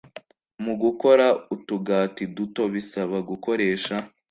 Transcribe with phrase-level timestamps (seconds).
[0.63, 1.25] Mu gukora
[1.55, 3.95] utugati duto bisaba gukoresha